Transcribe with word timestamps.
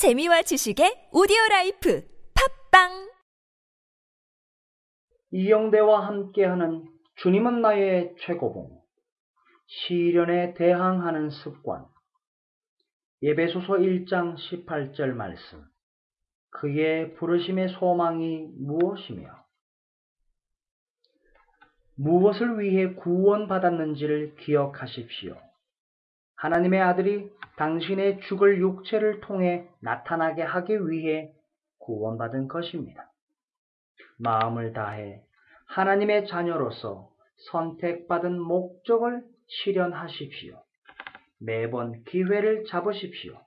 재미와 0.00 0.40
지식의 0.40 1.10
오디오 1.12 1.36
life 1.50 2.02
팟빵! 2.70 3.10
이영대와 5.30 6.06
함께하는 6.06 6.88
주님은 7.16 7.60
나의 7.60 8.14
최고봉 8.20 8.80
시련에 9.66 10.54
대항하는 10.54 11.28
습관. 11.28 11.84
에베소서 13.20 13.74
1장 13.74 14.36
18절 14.38 15.12
말씀. 15.12 15.66
그의 16.48 17.14
부르심의 17.16 17.68
소망이 17.78 18.48
무엇이며? 18.56 19.28
무엇을 21.96 22.58
위해 22.58 22.94
구원받았는지를 22.94 24.36
기억하십시오. 24.36 25.49
하나님의 26.40 26.80
아들이 26.80 27.30
당신의 27.56 28.20
죽을 28.22 28.58
육체를 28.60 29.20
통해 29.20 29.68
나타나게 29.80 30.40
하기 30.42 30.88
위해 30.88 31.30
구원받은 31.80 32.48
것입니다. 32.48 33.10
마음을 34.18 34.72
다해 34.72 35.20
하나님의 35.66 36.26
자녀로서 36.28 37.10
선택받은 37.50 38.40
목적을 38.40 39.22
실현하십시오. 39.48 40.62
매번 41.38 42.04
기회를 42.04 42.64
잡으십시오. 42.64 43.38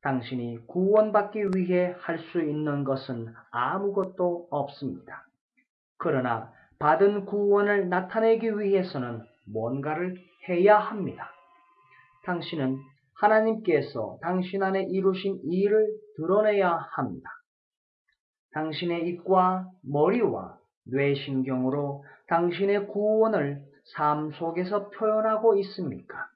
당신이 0.00 0.66
구원받기 0.68 1.48
위해 1.54 1.94
할 1.98 2.18
수 2.32 2.40
있는 2.40 2.84
것은 2.84 3.34
아무것도 3.50 4.48
없습니다. 4.50 5.26
그러나 5.98 6.50
받은 6.78 7.26
구원을 7.26 7.90
나타내기 7.90 8.58
위해서는 8.58 9.22
뭔가를 9.44 10.16
해야 10.48 10.78
합니다. 10.78 11.30
당신은 12.24 12.78
하나님께서 13.20 14.18
당신 14.22 14.62
안에 14.62 14.84
이루신 14.84 15.40
일을 15.50 15.86
드러내야 16.16 16.70
합니다. 16.92 17.30
당신의 18.52 19.06
입과 19.08 19.66
머리와 19.82 20.58
뇌신경으로 20.84 22.04
당신의 22.28 22.88
구원을 22.88 23.62
삶 23.94 24.30
속에서 24.32 24.90
표현하고 24.90 25.56
있습니까? 25.58 26.28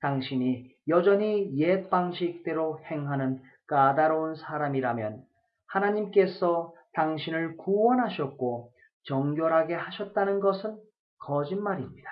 당신이 0.00 0.70
여전히 0.88 1.56
옛 1.58 1.88
방식대로 1.90 2.80
행하는 2.84 3.42
까다로운 3.66 4.36
사람이라면 4.36 5.22
하나님께서 5.66 6.72
당신을 6.94 7.56
구원하셨고 7.56 8.72
정결하게 9.04 9.74
하셨다는 9.74 10.40
것은 10.40 10.78
거짓말입니다. 11.18 12.10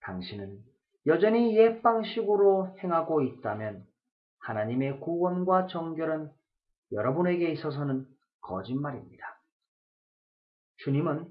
당신은 0.00 0.58
여전히 1.06 1.56
옛 1.56 1.82
방식으로 1.82 2.76
행하고 2.82 3.22
있다면 3.22 3.86
하나님의 4.40 5.00
구원과 5.00 5.68
정결은 5.68 6.30
여러분에게 6.92 7.50
있어서는 7.50 8.06
거짓말입니다. 8.40 9.24
주님은 10.78 11.26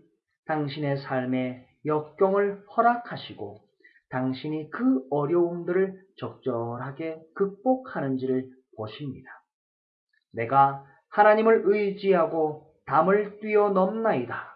당신의 0.46 0.98
삶에 1.00 1.68
역경을 1.86 2.66
허락하시고 2.76 3.62
당신이 4.10 4.70
그 4.70 5.06
어려움들을 5.10 6.02
적절하게 6.18 7.22
극복하는지를 7.36 8.50
보십니다. 8.78 9.30
내가 10.32 10.86
하나님을 11.10 11.64
의지하고 11.66 12.74
담을 12.86 13.40
뛰어넘나이다. 13.40 14.56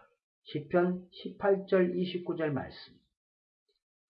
10편 0.53 1.03
18절 1.11 1.95
29절 1.95 2.51
말씀. 2.51 2.98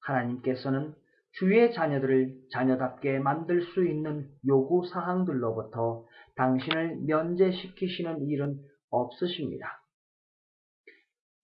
하나님께서는 0.02 0.94
주의 1.33 1.73
자녀들을 1.73 2.36
자녀답게 2.52 3.19
만들 3.19 3.61
수 3.61 3.86
있는 3.86 4.30
요구 4.47 4.86
사항들로부터 4.88 6.05
당신을 6.36 6.97
면제시키시는 7.05 8.27
일은 8.27 8.59
없으십니다. 8.89 9.83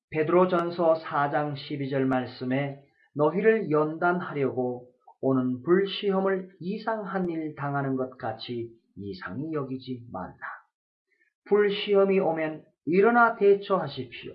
베드로전서 0.09 0.95
4장 0.95 1.55
12절 1.55 2.05
말씀에 2.05 2.79
너희를 3.15 3.69
연단하려고 3.71 4.89
오는 5.21 5.61
불시험을 5.63 6.49
이상한 6.59 7.29
일 7.29 7.55
당하는 7.55 7.95
것 7.95 8.17
같이 8.17 8.69
이상히 8.95 9.53
여기지 9.53 10.05
말라. 10.11 10.35
불시험이 11.45 12.19
오면 12.19 12.63
일어나 12.85 13.35
대처하십시오. 13.35 14.33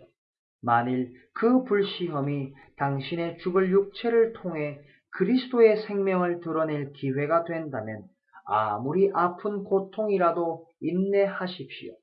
만일 0.61 1.13
그 1.33 1.65
불시험이 1.65 2.53
당신의 2.77 3.39
죽을 3.39 3.71
육체를 3.71 4.33
통해 4.35 4.81
그리스도의 5.13 5.79
생명을 5.83 6.41
드러낼 6.41 6.93
기회가 6.93 7.45
된다면 7.45 8.05
아무리 8.45 9.11
아픈 9.15 9.65
고통이라도 9.65 10.67
인내하십시오. 10.81 11.95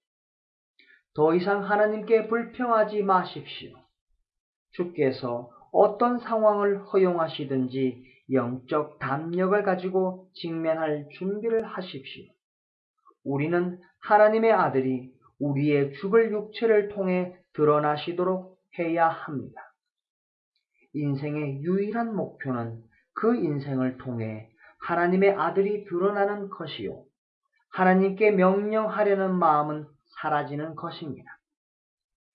더 1.16 1.34
이상 1.34 1.64
하나님께 1.64 2.28
불평하지 2.28 3.04
마십시오. 3.04 3.72
주께서 4.72 5.50
어떤 5.72 6.20
상황을 6.20 6.80
허용하시든지 6.86 8.06
영적 8.32 9.00
담력을 9.00 9.62
가지고 9.64 10.30
직면할 10.34 11.08
준비를 11.18 11.64
하십시오. 11.66 12.26
우리는 13.24 13.80
하나님의 14.02 14.52
아들이 14.52 15.12
우리의 15.40 15.94
죽을 15.94 16.32
육체를 16.32 16.90
통해 16.90 17.36
드러나시도록 17.54 18.58
해야 18.80 19.08
합니다. 19.08 19.62
인생의 20.94 21.62
유일한 21.62 22.16
목표는 22.16 22.82
그 23.14 23.36
인생을 23.36 23.98
통해 23.98 24.50
하나님의 24.80 25.32
아들이 25.32 25.86
드러나는 25.86 26.50
것이요. 26.50 27.04
하나님께 27.72 28.32
명령하려는 28.32 29.36
마음은 29.36 29.86
사라지는 30.22 30.76
것입니다. 30.76 31.38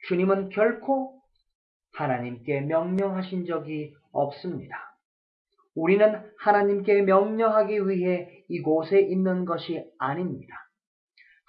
주님은 0.08 0.50
결코 0.50 1.20
하나님께 1.94 2.62
명령하신 2.62 3.46
적이 3.46 3.94
없습니다. 4.12 4.76
우리는 5.74 6.22
하나님께 6.38 7.02
명령하기 7.02 7.88
위해 7.88 8.44
이곳에 8.48 9.00
있는 9.00 9.44
것이 9.44 9.84
아닙니다. 9.98 10.54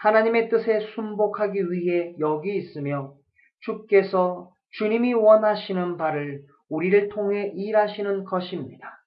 하나님의 0.03 0.49
뜻에 0.49 0.81
순복하기 0.93 1.71
위해 1.71 2.13
여기 2.19 2.57
있으며 2.57 3.13
주께서 3.61 4.51
주님이 4.71 5.13
원하시는 5.13 5.95
바를 5.95 6.43
우리를 6.67 7.07
통해 7.07 7.53
일하시는 7.55 8.25
것입니다. 8.25 9.01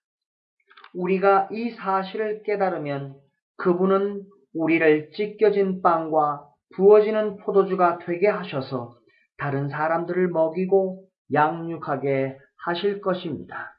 우리가 0.94 1.48
이 1.52 1.72
사실을 1.72 2.42
깨달으면 2.44 3.14
그분은 3.58 4.22
우리를 4.54 5.10
찢겨진 5.10 5.82
빵과 5.82 6.48
부어지는 6.74 7.36
포도주가 7.38 7.98
되게 7.98 8.26
하셔서 8.28 8.96
다른 9.36 9.68
사람들을 9.68 10.28
먹이고 10.28 11.04
양육하게 11.30 12.38
하실 12.64 13.02
것입니다. 13.02 13.78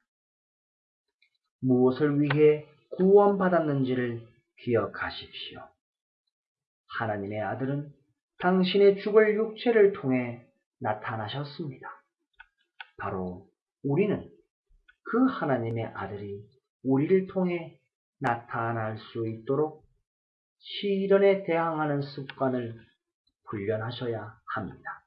무엇을 1.61 2.21
위해 2.21 2.67
구원받았는지를 2.91 4.21
기억하십시오. 4.59 5.76
하나님의 6.99 7.41
아들은 7.41 7.91
당신의 8.39 9.01
죽을 9.01 9.35
육체를 9.35 9.93
통해 9.93 10.45
나타나셨습니다. 10.79 11.87
바로 12.97 13.47
우리는 13.83 14.29
그 15.03 15.25
하나님의 15.25 15.85
아들이 15.85 16.43
우리를 16.83 17.27
통해 17.27 17.79
나타날 18.19 18.97
수 18.97 19.27
있도록 19.27 19.85
시련에 20.59 21.43
대항하는 21.43 22.01
습관을 22.01 22.75
훈련하셔야 23.45 24.37
합니다. 24.55 25.06